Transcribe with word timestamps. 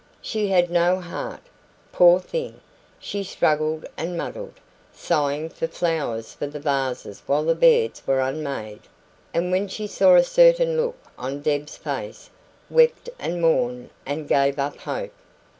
She 0.23 0.47
had 0.47 0.71
no 0.71 0.99
'heart', 0.99 1.45
poor 1.91 2.19
thing. 2.19 2.59
She 2.99 3.23
struggled 3.23 3.85
and 3.95 4.17
muddled, 4.17 4.55
sighing 4.91 5.47
for 5.49 5.67
flowers 5.67 6.33
for 6.33 6.47
the 6.47 6.59
vases 6.59 7.21
while 7.27 7.43
the 7.45 7.53
beds 7.53 8.01
were 8.07 8.19
unmade; 8.19 8.81
and 9.31 9.51
when 9.51 9.67
she 9.67 9.85
saw 9.85 10.15
a 10.15 10.23
certain 10.23 10.75
look 10.75 10.97
on 11.19 11.41
Deb's 11.41 11.77
face, 11.77 12.31
wept 12.67 13.09
and 13.19 13.39
mourned 13.43 13.91
and 14.03 14.27
gave 14.27 14.57
up 14.57 14.75
hope. 14.79 15.13